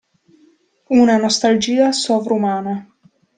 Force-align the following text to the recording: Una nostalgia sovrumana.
Una 1.01 1.17
nostalgia 1.25 1.91
sovrumana. 1.99 2.75